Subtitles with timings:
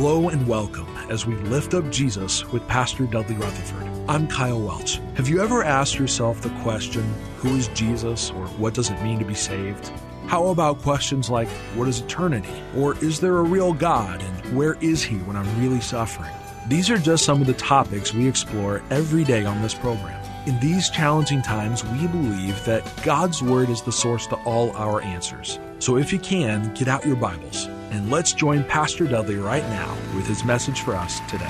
[0.00, 3.90] Hello and welcome as we lift up Jesus with Pastor Dudley Rutherford.
[4.08, 5.00] I'm Kyle Welch.
[5.16, 7.02] Have you ever asked yourself the question,
[7.38, 9.90] who is Jesus or what does it mean to be saved?
[10.28, 12.62] How about questions like, what is eternity?
[12.76, 16.30] Or is there a real God and where is he when I'm really suffering?
[16.68, 20.24] These are just some of the topics we explore every day on this program.
[20.46, 25.02] In these challenging times, we believe that God's Word is the source to all our
[25.02, 25.58] answers.
[25.80, 29.96] So if you can, get out your Bibles and let's join Pastor Dudley right now
[30.14, 31.46] with his message for us today.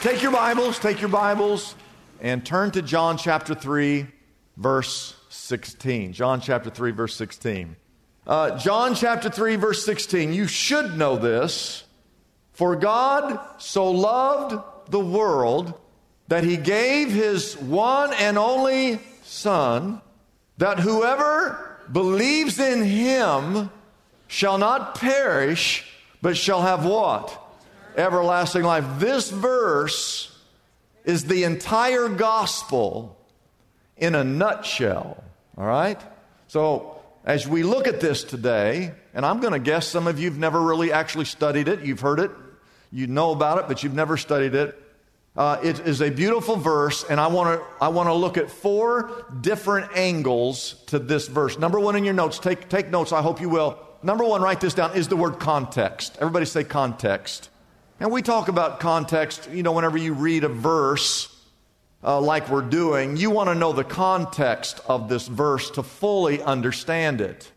[0.00, 1.74] Take your Bibles, take your Bibles,
[2.20, 4.06] and turn to John chapter 3,
[4.56, 6.14] verse 16.
[6.14, 7.76] John chapter 3, verse 16.
[8.26, 10.32] Uh, John chapter 3, verse 16.
[10.32, 11.84] You should know this.
[12.52, 15.74] For God so loved the world
[16.28, 20.00] that he gave his one and only Son,
[20.60, 23.70] that whoever believes in him
[24.28, 27.36] shall not perish, but shall have what?
[27.96, 28.84] Everlasting life.
[28.98, 30.38] This verse
[31.04, 33.18] is the entire gospel
[33.96, 35.24] in a nutshell.
[35.56, 36.00] All right?
[36.48, 40.28] So, as we look at this today, and I'm going to guess some of you
[40.28, 42.30] have never really actually studied it, you've heard it,
[42.92, 44.79] you know about it, but you've never studied it.
[45.40, 48.50] Uh, it is a beautiful verse, and I want to I want to look at
[48.50, 51.58] four different angles to this verse.
[51.58, 53.10] Number one in your notes, take take notes.
[53.10, 53.78] I hope you will.
[54.02, 54.94] Number one, write this down.
[54.94, 56.18] Is the word context?
[56.20, 57.48] Everybody say context.
[58.00, 59.48] And we talk about context.
[59.50, 61.34] You know, whenever you read a verse
[62.04, 66.42] uh, like we're doing, you want to know the context of this verse to fully
[66.42, 67.50] understand it.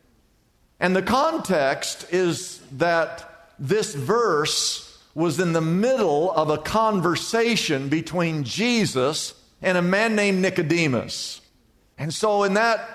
[0.80, 8.44] And the context is that this verse was in the middle of a conversation between
[8.44, 11.40] Jesus and a man named Nicodemus.
[11.96, 12.94] And so, in that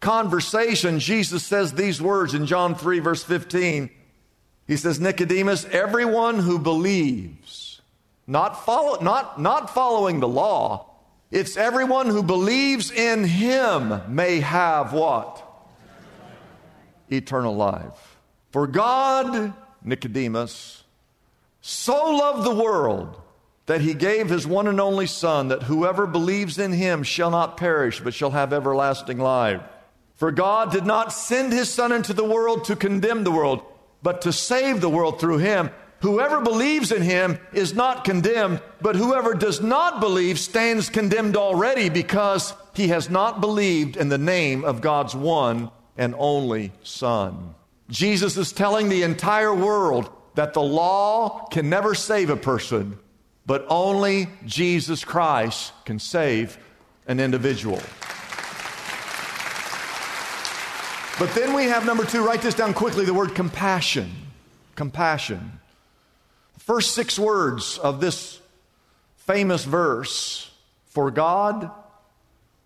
[0.00, 3.90] conversation, Jesus says these words in John 3, verse 15.
[4.66, 7.80] He says, Nicodemus, everyone who believes,
[8.26, 10.90] not, follow, not, not following the law,
[11.30, 15.42] it's everyone who believes in him may have what?
[17.10, 18.18] Eternal life.
[18.50, 20.82] For God, Nicodemus,
[21.68, 23.20] so loved the world
[23.66, 27.56] that he gave his one and only Son, that whoever believes in him shall not
[27.56, 29.60] perish, but shall have everlasting life.
[30.14, 33.62] For God did not send his Son into the world to condemn the world,
[34.00, 35.70] but to save the world through him.
[36.02, 41.88] Whoever believes in him is not condemned, but whoever does not believe stands condemned already
[41.88, 47.56] because he has not believed in the name of God's one and only Son.
[47.90, 52.98] Jesus is telling the entire world that the law can never save a person,
[53.44, 56.58] but only Jesus Christ can save
[57.06, 57.80] an individual.
[61.18, 64.12] But then we have number two, write this down quickly the word compassion.
[64.74, 65.58] Compassion.
[66.58, 68.38] First six words of this
[69.16, 70.50] famous verse
[70.86, 71.70] For God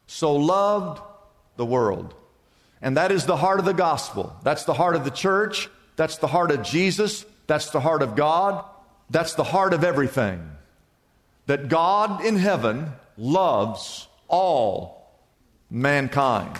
[0.09, 1.01] so loved
[1.57, 2.15] the world.
[2.83, 4.35] And that is the heart of the gospel.
[4.43, 5.69] That's the heart of the church.
[5.95, 7.25] That's the heart of Jesus.
[7.51, 8.65] That's the heart of God.
[9.11, 10.53] That's the heart of everything.
[11.47, 15.19] That God in heaven loves all
[15.69, 16.57] mankind.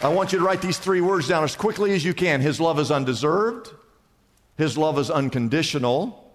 [0.00, 2.40] I want you to write these three words down as quickly as you can.
[2.40, 3.74] His love is undeserved,
[4.56, 6.32] His love is unconditional,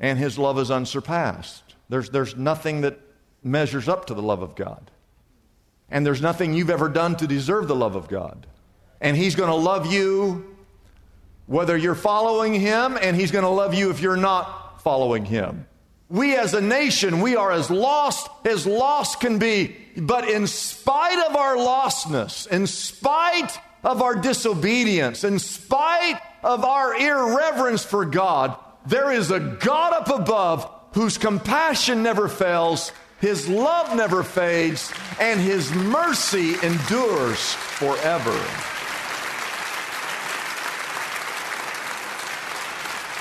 [0.00, 1.74] and His love is unsurpassed.
[1.90, 2.98] There's, there's nothing that
[3.42, 4.90] measures up to the love of God.
[5.90, 8.46] And there's nothing you've ever done to deserve the love of God
[9.00, 10.56] and He's going to love you
[11.46, 15.66] whether you're following Him, and He's going to love you if you're not following Him.
[16.10, 19.76] We as a nation, we are as lost as lost can be.
[19.96, 26.94] But in spite of our lostness, in spite of our disobedience, in spite of our
[26.94, 28.56] irreverence for God,
[28.86, 35.40] there is a God up above whose compassion never fails, his love never fades, and
[35.40, 38.38] his mercy endures forever.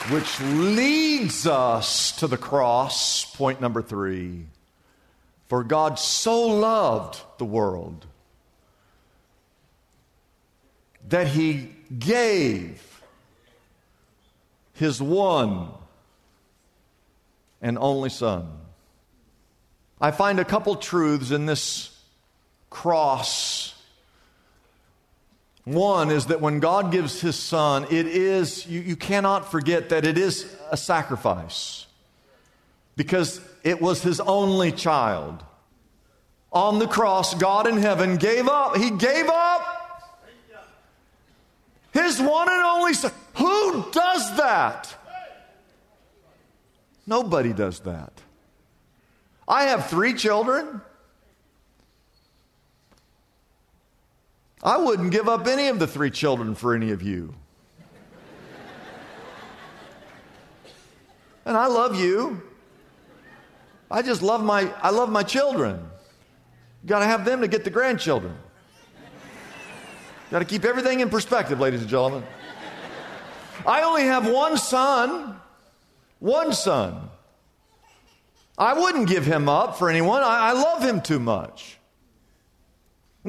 [0.10, 3.26] Which leads us to the cross.
[3.36, 4.46] Point number three.
[5.48, 8.06] For God so loved the world
[11.08, 13.02] that he gave
[14.74, 15.70] his one
[17.62, 18.50] and only Son.
[20.00, 21.98] I find a couple truths in this
[22.70, 23.74] cross.
[25.68, 30.06] One is that when God gives his Son, it is, you, you cannot forget that
[30.06, 31.88] it is a sacrifice
[32.96, 35.44] because it was his only child.
[36.54, 38.78] On the cross, God in heaven gave up.
[38.78, 40.06] He gave up
[41.92, 43.12] his one and only Son.
[43.36, 44.96] Who does that?
[47.06, 48.14] Nobody does that.
[49.46, 50.80] I have three children.
[54.64, 57.34] I wouldn't give up any of the three children for any of you.
[61.46, 62.42] And I love you.
[63.90, 65.88] I just love my I love my children.
[66.86, 68.36] Got to have them to get the grandchildren.
[70.30, 72.24] Got to keep everything in perspective, ladies and gentlemen.
[73.66, 75.40] I only have one son.
[76.20, 77.10] One son.
[78.58, 80.24] I wouldn't give him up for anyone.
[80.24, 81.77] I, I love him too much.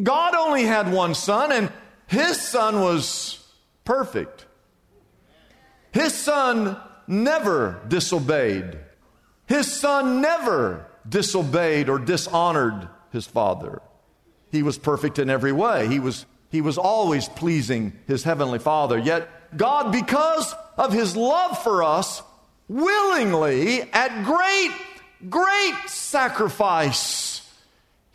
[0.03, 1.73] God only had one son, and
[2.07, 3.45] his son was
[3.85, 4.47] perfect.
[5.93, 8.79] His son never disobeyed.
[9.47, 13.81] His son never disobeyed or dishonored his father.
[14.51, 15.89] He was perfect in every way.
[15.89, 18.99] He was, he was always pleasing his heavenly father.
[18.99, 22.23] Yet, God, because of his love for us,
[22.69, 24.71] willingly, at great,
[25.29, 27.38] great sacrifice,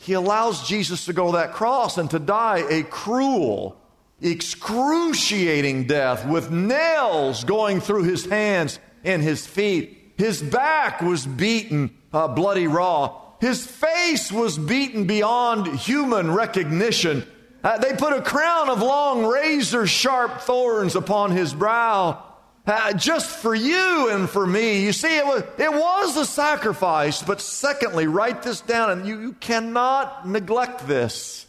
[0.04, 3.78] he allows Jesus to go that cross and to die a cruel,
[4.22, 10.14] excruciating death with nails going through his hands and his feet.
[10.18, 13.22] His back was beaten uh, bloody raw.
[13.40, 17.26] His face was beaten beyond human recognition.
[17.64, 22.22] Uh, they put a crown of long, razor sharp thorns upon his brow.
[22.66, 24.86] Uh, just for you and for me.
[24.86, 29.20] You see, it was, it was a sacrifice, but secondly, write this down, and you,
[29.20, 31.46] you cannot neglect this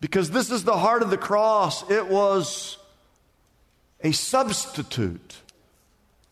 [0.00, 1.90] because this is the heart of the cross.
[1.90, 2.76] It was
[4.02, 5.36] a substitute.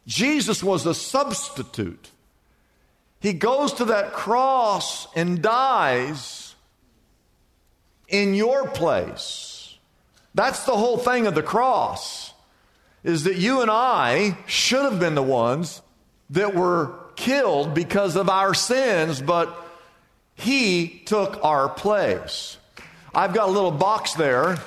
[0.06, 2.10] Jesus was a substitute.
[3.20, 6.54] He goes to that cross and dies
[8.08, 9.78] in your place.
[10.34, 12.31] That's the whole thing of the cross
[13.04, 15.82] is that you and I should have been the ones
[16.30, 19.54] that were killed because of our sins, but
[20.34, 22.56] he took our place.
[23.14, 24.58] I've got a little box there.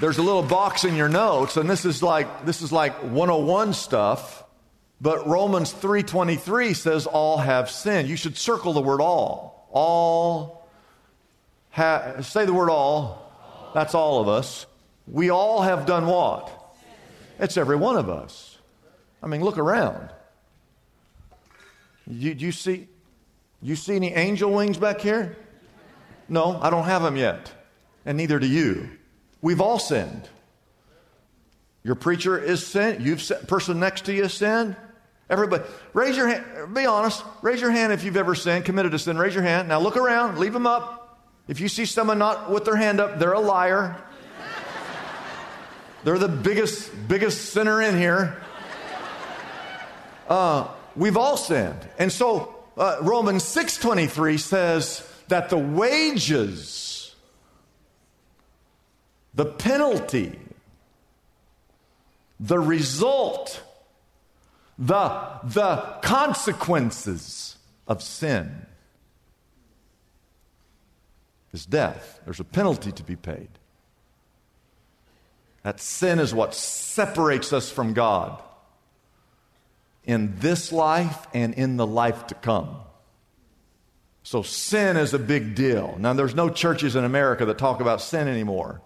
[0.00, 3.72] There's a little box in your notes, and this is like this is like 101
[3.72, 4.44] stuff.
[5.00, 8.08] But Romans 3:23 says all have sinned.
[8.08, 9.68] You should circle the word all.
[9.70, 10.68] All
[11.70, 13.70] ha- say the word all.
[13.74, 14.66] That's all of us.
[15.06, 16.61] We all have done what?
[17.42, 18.56] It's every one of us.
[19.22, 20.10] I mean, look around.
[22.06, 22.88] You, you see
[23.60, 25.36] you see any angel wings back here?
[26.28, 27.52] No, I don't have them yet.
[28.06, 28.90] And neither do you.
[29.40, 30.28] We've all sinned.
[31.84, 32.98] Your preacher is sin.
[33.00, 34.76] You've said, person next to you sin.
[35.28, 36.74] Everybody, raise your hand.
[36.74, 37.24] Be honest.
[37.42, 39.18] Raise your hand if you've ever sinned, committed a sin.
[39.18, 39.68] Raise your hand.
[39.68, 40.38] Now look around.
[40.38, 41.20] Leave them up.
[41.48, 43.96] If you see someone not with their hand up, they're a liar.
[46.04, 48.42] They're the biggest, biggest sinner in here.
[50.28, 51.88] Uh, we've all sinned.
[51.98, 57.14] And so uh, Romans 6.23 says that the wages,
[59.34, 60.38] the penalty,
[62.40, 63.62] the result,
[64.78, 67.56] the, the consequences
[67.86, 68.66] of sin
[71.52, 72.20] is death.
[72.24, 73.48] There's a penalty to be paid.
[75.62, 78.42] That sin is what separates us from God
[80.04, 82.76] in this life and in the life to come.
[84.24, 85.96] So, sin is a big deal.
[85.98, 88.80] Now, there's no churches in America that talk about sin anymore,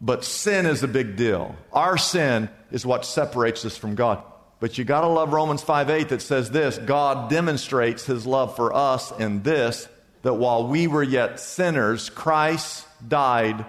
[0.00, 1.54] but sin is a big deal.
[1.72, 4.22] Our sin is what separates us from God.
[4.58, 8.56] But you got to love Romans 5 8 that says this God demonstrates his love
[8.56, 9.88] for us in this,
[10.22, 13.64] that while we were yet sinners, Christ died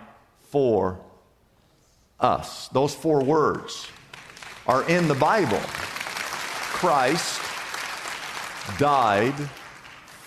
[0.50, 1.00] for
[2.20, 2.68] us.
[2.70, 3.88] Those four words
[4.68, 5.60] are in the Bible.
[5.60, 7.42] Christ
[8.78, 9.36] died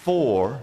[0.02, 0.62] for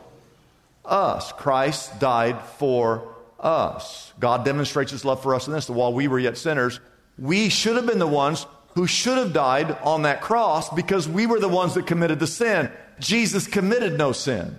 [0.83, 1.31] us.
[1.33, 4.13] Christ died for us.
[4.19, 6.79] God demonstrates his love for us in this that while we were yet sinners,
[7.17, 11.25] we should have been the ones who should have died on that cross because we
[11.25, 12.69] were the ones that committed the sin.
[12.99, 14.57] Jesus committed no sin.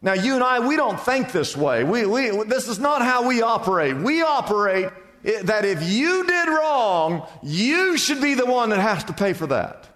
[0.00, 1.84] Now, you and I, we don't think this way.
[1.84, 3.96] We, we, this is not how we operate.
[3.96, 4.88] We operate
[5.22, 9.46] that if you did wrong, you should be the one that has to pay for
[9.48, 9.88] that.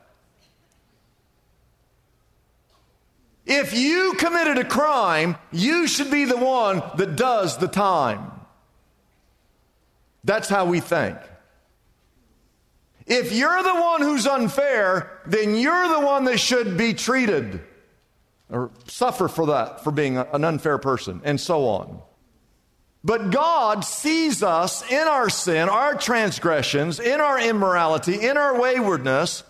[3.44, 8.32] If you committed a crime, you should be the one that does the time.
[10.24, 11.16] That's how we think.
[13.06, 17.62] If you're the one who's unfair, then you're the one that should be treated
[18.50, 22.00] or suffer for that, for being an unfair person, and so on.
[23.06, 29.44] But God sees us in our sin, our transgressions, in our immorality, in our waywardness,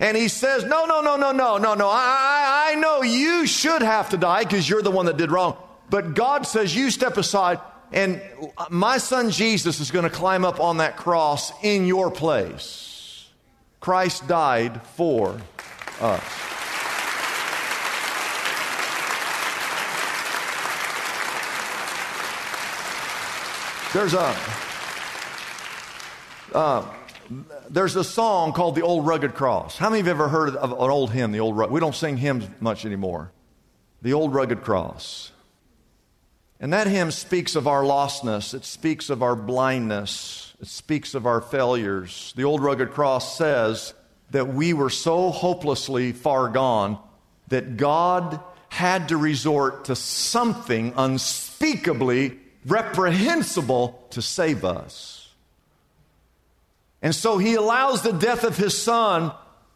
[0.00, 1.88] and He says, No, no, no, no, no, no, no.
[1.90, 5.58] I, I know you should have to die because you're the one that did wrong.
[5.90, 7.60] But God says, You step aside,
[7.92, 8.22] and
[8.70, 13.28] my son Jesus is going to climb up on that cross in your place.
[13.80, 15.38] Christ died for
[16.00, 16.51] us.
[23.92, 24.34] There's a
[26.54, 26.90] uh,
[27.68, 30.56] there's a song called "The Old Rugged Cross." How many of you have ever heard
[30.56, 31.30] of an old hymn?
[31.30, 33.32] The old we don't sing hymns much anymore.
[34.00, 35.32] The Old Rugged Cross,
[36.58, 38.54] and that hymn speaks of our lostness.
[38.54, 40.54] It speaks of our blindness.
[40.62, 42.32] It speaks of our failures.
[42.34, 43.92] The Old Rugged Cross says
[44.30, 46.98] that we were so hopelessly far gone
[47.48, 55.30] that God had to resort to something unspeakably reprehensible to save us.
[57.00, 59.32] And so he allows the death of his son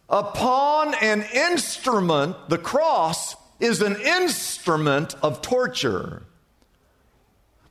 [0.09, 2.37] upon an instrument.
[2.49, 6.23] The cross is an instrument of torture.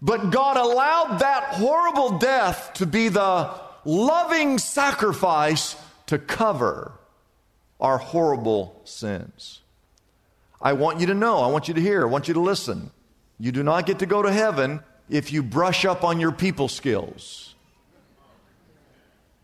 [0.02, 3.50] But God allowed that horrible death to be the
[3.86, 5.76] loving sacrifice
[6.08, 6.92] to cover
[7.80, 9.62] our horrible sins.
[10.62, 12.92] I want you to know, I want you to hear, I want you to listen.
[13.40, 16.68] You do not get to go to heaven if you brush up on your people
[16.68, 17.54] skills.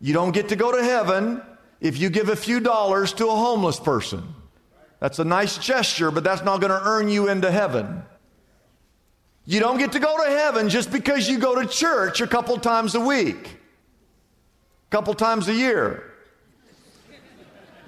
[0.00, 1.42] You don't get to go to heaven
[1.80, 4.34] if you give a few dollars to a homeless person.
[4.98, 8.02] That's a nice gesture, but that's not going to earn you into heaven.
[9.44, 12.56] You don't get to go to heaven just because you go to church a couple
[12.58, 13.58] times a week,
[14.88, 16.12] a couple times a year.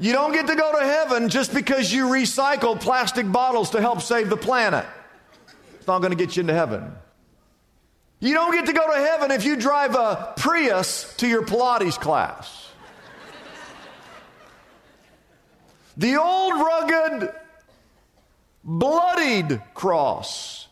[0.00, 4.02] You don't get to go to heaven just because you recycle plastic bottles to help
[4.02, 4.85] save the planet.
[5.75, 6.93] It's not going to get you into heaven.
[8.25, 12.00] You don't get to go to heaven if you drive a Prius to your Pilates
[12.00, 12.71] class.
[15.99, 17.35] The old rugged,
[18.64, 20.69] bloodied cross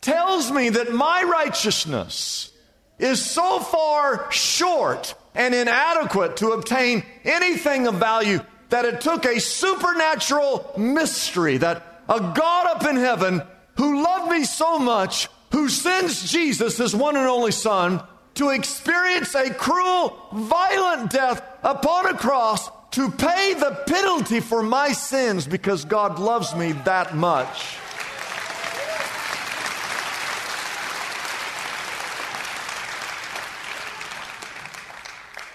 [0.00, 2.52] tells me that my righteousness
[2.98, 8.40] is so far short and inadequate to obtain anything of value
[8.70, 13.42] that it took a supernatural mystery that a God up in heaven
[13.76, 18.00] who loved me so much who sends Jesus, his one and only Son,
[18.34, 24.92] to experience a cruel, violent death upon a cross to pay the penalty for my
[24.92, 27.76] sins because God loves me that much.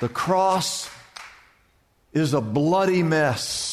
[0.02, 0.90] The cross
[2.12, 3.73] is a bloody mess.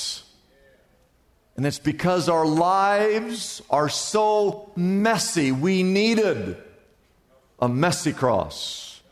[1.61, 5.53] And it's because our lives are so messy.
[5.53, 6.57] We needed
[7.59, 9.03] a messy cross.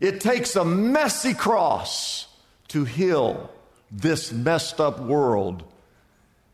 [0.00, 2.26] It takes a messy cross
[2.68, 3.50] to heal
[3.90, 5.62] this messed up world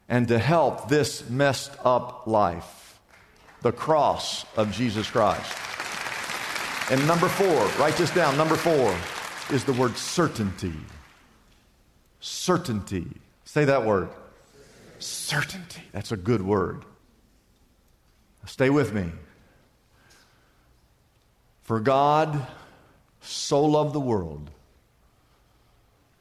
[0.08, 2.98] and to help this messed up life.
[3.62, 5.56] The cross of Jesus Christ.
[6.90, 8.36] And number four, write this down.
[8.36, 8.96] Number four
[9.54, 10.74] is the word certainty.
[12.18, 13.06] Certainty.
[13.44, 14.08] Say that word.
[14.98, 15.82] Certainty.
[15.92, 16.84] That's a good word.
[18.46, 19.10] Stay with me.
[21.62, 22.46] For God
[23.20, 24.50] so loved the world.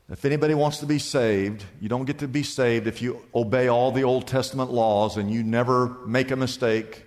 [0.10, 3.68] If anybody wants to be saved, you don't get to be saved if you obey
[3.68, 7.06] all the Old Testament laws and you never make a mistake.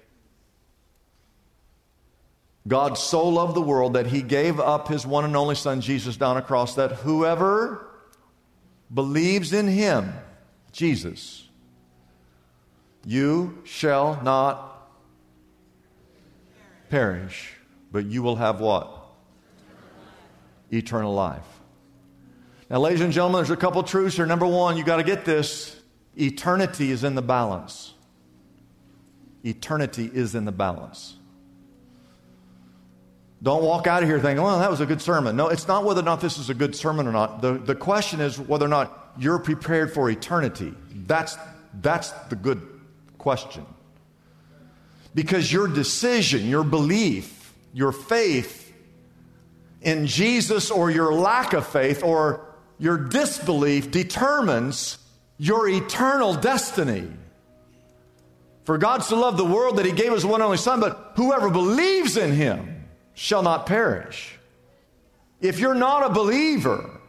[2.66, 6.16] God so loved the world that he gave up his one and only Son, Jesus,
[6.16, 7.88] down a cross, that whoever
[8.92, 10.12] believes in him,
[10.72, 11.47] Jesus,
[13.04, 14.90] you shall not
[16.90, 17.52] perish,
[17.92, 18.94] but you will have what?
[20.72, 21.44] Eternal life.
[22.70, 24.26] Now, ladies and gentlemen, there's a couple truths here.
[24.26, 25.74] Number one, you got to get this
[26.16, 27.94] eternity is in the balance.
[29.44, 31.14] Eternity is in the balance.
[33.42, 35.36] Don't walk out of here thinking, well, that was a good sermon.
[35.36, 37.40] No, it's not whether or not this is a good sermon or not.
[37.40, 40.74] The, the question is whether or not you're prepared for eternity.
[40.90, 41.36] That's,
[41.80, 42.77] that's the good
[43.18, 43.66] question.
[45.14, 48.72] Because your decision, your belief, your faith
[49.82, 52.46] in Jesus or your lack of faith or
[52.78, 54.98] your disbelief determines
[55.38, 57.08] your eternal destiny.
[58.64, 61.48] For God so loved the world that he gave his one only Son, but whoever
[61.48, 62.84] believes in him
[63.14, 64.38] shall not perish.
[65.40, 67.00] If you're not a believer,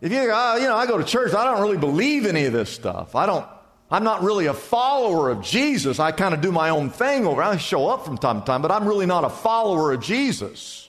[0.00, 2.52] if you, uh, you know, I go to church, I don't really believe any of
[2.52, 3.14] this stuff.
[3.14, 3.46] I don't,
[3.90, 6.00] I'm not really a follower of Jesus.
[6.00, 7.42] I kind of do my own thing over.
[7.42, 10.88] I show up from time to time, but I'm really not a follower of Jesus.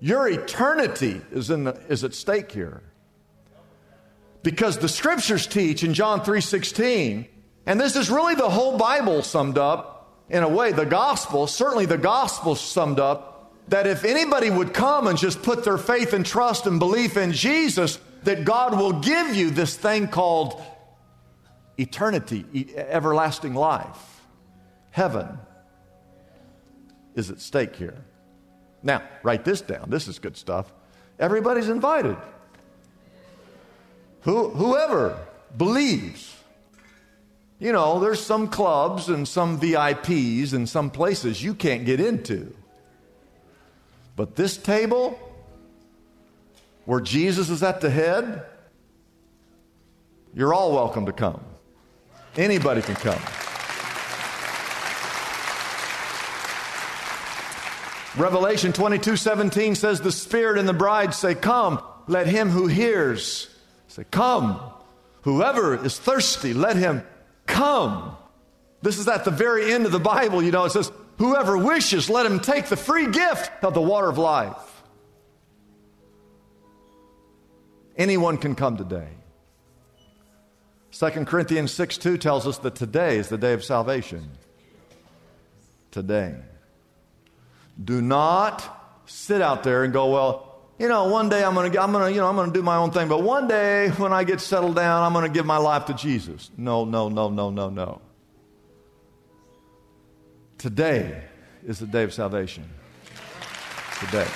[0.00, 2.82] Your eternity is, in the, is at stake here.
[4.42, 7.26] Because the scriptures teach in John 3:16,
[7.66, 11.84] and this is really the whole Bible summed up in a way, the gospel, certainly
[11.84, 16.24] the gospel summed up, that if anybody would come and just put their faith and
[16.24, 20.62] trust and belief in Jesus, that God will give you this thing called
[21.80, 22.44] eternity,
[22.76, 24.20] everlasting life.
[24.90, 25.38] Heaven
[27.14, 28.04] is at stake here.
[28.82, 29.90] Now, write this down.
[29.90, 30.72] This is good stuff.
[31.18, 32.16] Everybody's invited.
[34.22, 35.18] Who, whoever
[35.56, 36.36] believes.
[37.58, 42.54] You know, there's some clubs and some VIPs and some places you can't get into.
[44.16, 45.18] But this table,
[46.84, 48.44] where Jesus is at the head,
[50.34, 51.44] you're all welcome to come.
[52.36, 53.20] Anybody can come.
[58.16, 61.82] Revelation 22 17 says, The Spirit and the bride say, Come.
[62.06, 63.48] Let him who hears
[63.88, 64.60] say, Come.
[65.22, 67.02] Whoever is thirsty, let him
[67.46, 68.16] come.
[68.82, 72.08] This is at the very end of the Bible, you know, it says, Whoever wishes,
[72.08, 74.56] let him take the free gift of the water of life.
[77.96, 79.08] Anyone can come today.
[80.92, 84.28] 2 Corinthians 6 2 tells us that today is the day of salvation.
[85.90, 86.36] Today.
[87.82, 91.80] Do not sit out there and go, well, you know, one day I'm going to,
[91.80, 93.90] I'm going to, you know, I'm going to do my own thing, but one day
[93.90, 96.50] when I get settled down, I'm going to give my life to Jesus.
[96.56, 98.00] No, no, no, no, no, no.
[100.58, 101.22] Today
[101.66, 102.68] is the day of salvation.
[104.00, 104.26] Today.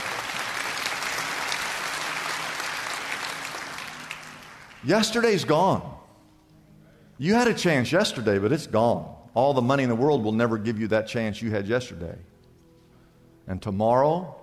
[4.85, 5.94] Yesterday's gone.
[7.19, 9.15] You had a chance yesterday, but it's gone.
[9.35, 12.17] All the money in the world will never give you that chance you had yesterday.
[13.47, 14.37] And tomorrow,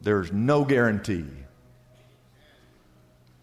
[0.00, 1.26] there's no guarantee.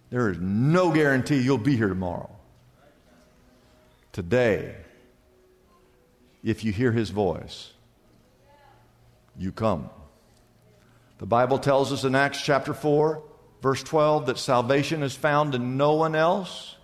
[0.09, 2.29] There is no guarantee you'll be here tomorrow.
[4.11, 4.75] Today,
[6.43, 7.71] if you hear his voice,
[9.37, 9.89] you come.
[11.17, 13.23] The Bible tells us in Acts chapter 4,
[13.61, 16.75] verse 12, that salvation is found in no one else.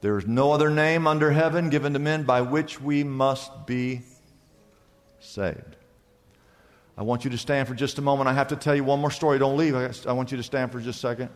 [0.00, 4.02] There is no other name under heaven given to men by which we must be
[5.18, 5.76] saved.
[6.96, 8.28] I want you to stand for just a moment.
[8.28, 9.38] I have to tell you one more story.
[9.38, 9.74] Don't leave.
[10.06, 11.30] I want you to stand for just a second.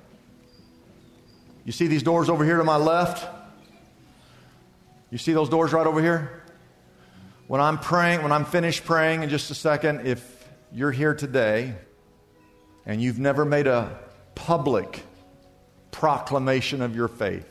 [1.64, 3.29] You see these doors over here to my left?
[5.11, 6.42] You see those doors right over here?
[7.46, 11.75] When I'm praying, when I'm finished praying in just a second, if you're here today
[12.87, 13.98] and you've never made a
[14.35, 15.05] public
[15.90, 17.46] proclamation of your faith,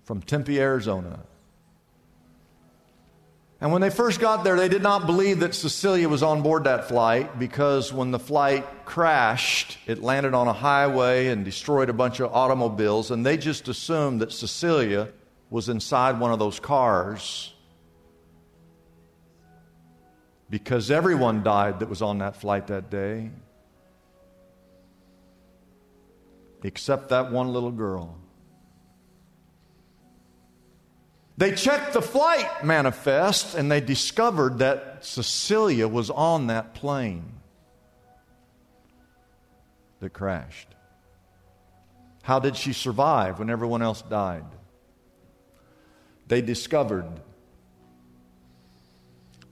[0.04, 1.22] from Tempe, Arizona.
[3.62, 6.66] And when they first got there, they did not believe that Cecilia was on board
[6.66, 11.94] that flight because when the flight crashed, it landed on a highway and destroyed a
[11.94, 15.08] bunch of automobiles, and they just assumed that Cecilia
[15.54, 17.54] was inside one of those cars
[20.50, 23.30] because everyone died that was on that flight that day,
[26.64, 28.18] except that one little girl.
[31.38, 37.32] They checked the flight manifest and they discovered that Cecilia was on that plane
[40.00, 40.70] that crashed.
[42.24, 44.46] How did she survive when everyone else died?
[46.28, 47.10] They discovered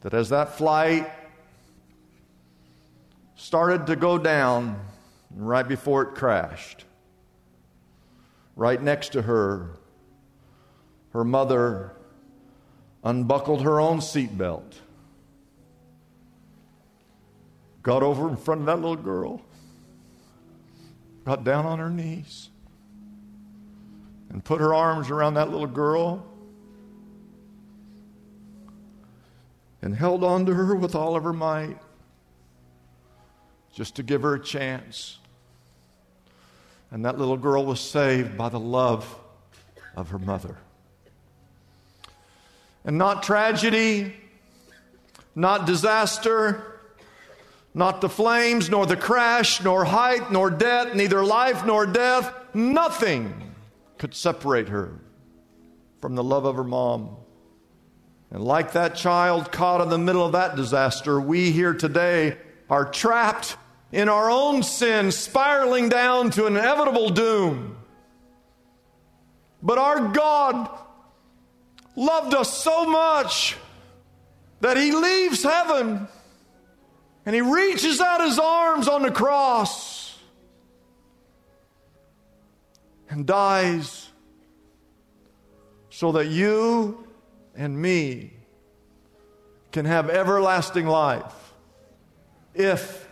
[0.01, 1.10] that as that flight
[3.36, 4.79] started to go down,
[5.36, 6.86] right before it crashed,
[8.55, 9.71] right next to her
[11.12, 11.91] her mother
[13.03, 14.75] unbuckled her own seatbelt,
[17.84, 19.41] got over in front of that little girl,
[21.25, 22.49] got down on her knees,
[24.29, 26.31] and put her arms around that little girl
[29.82, 31.78] and held on to her with all of her might
[33.74, 35.17] just to give her a chance.
[36.91, 39.17] And that little girl was saved by the love
[39.96, 40.58] of her mother
[42.84, 44.13] and not tragedy,
[45.36, 46.80] not disaster,
[47.74, 53.54] not the flames, nor the crash, nor height, nor death, neither life nor death, nothing
[53.98, 55.00] could separate her
[56.00, 57.15] from the love of her mom.
[58.32, 62.38] And like that child caught in the middle of that disaster, we here today
[62.70, 63.58] are trapped
[63.91, 67.78] in our own sin, spiraling down to inevitable doom.
[69.62, 70.70] But our God
[71.98, 73.58] loved us so much
[74.62, 76.08] that he leaves heaven
[77.26, 80.17] and he reaches out his arms on the cross
[83.10, 84.10] and dies
[85.89, 87.06] so that you
[87.62, 88.34] and me
[89.71, 91.54] can have everlasting life
[92.56, 93.08] if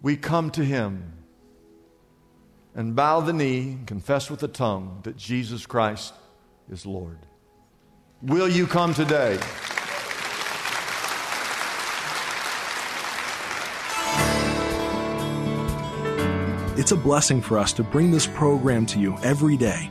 [0.00, 1.12] we come to him
[2.72, 6.14] and bow the knee and confess with the tongue that Jesus Christ
[6.70, 7.18] is Lord.
[8.22, 9.40] Will you come today?
[16.78, 19.90] It's a blessing for us to bring this program to you every day.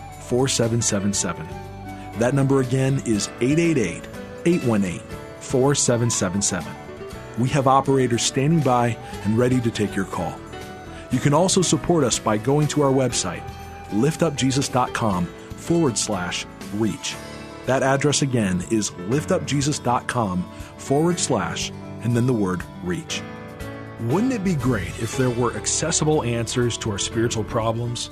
[0.31, 1.45] 4777.
[2.19, 4.07] That number again is 888
[4.45, 5.01] 818
[5.41, 6.73] 4777.
[7.37, 10.33] We have operators standing by and ready to take your call.
[11.11, 13.43] You can also support us by going to our website,
[13.89, 17.17] liftupjesus.com forward slash reach.
[17.65, 21.71] That address again is liftupjesus.com forward slash
[22.03, 23.21] and then the word reach.
[23.99, 28.11] Wouldn't it be great if there were accessible answers to our spiritual problems?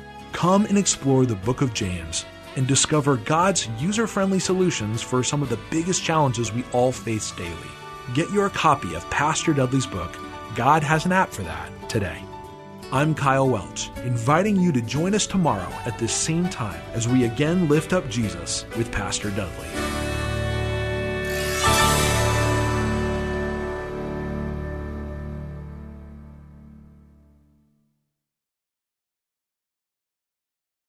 [0.31, 5.41] Come and explore the book of James and discover God's user friendly solutions for some
[5.41, 7.55] of the biggest challenges we all face daily.
[8.13, 10.17] Get your copy of Pastor Dudley's book,
[10.55, 12.23] God Has an App for That, today.
[12.91, 17.23] I'm Kyle Welch, inviting you to join us tomorrow at this same time as we
[17.23, 20.10] again lift up Jesus with Pastor Dudley.